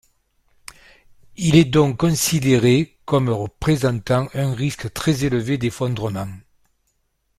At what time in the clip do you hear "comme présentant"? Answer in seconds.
3.05-4.29